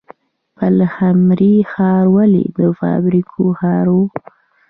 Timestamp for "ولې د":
2.15-2.59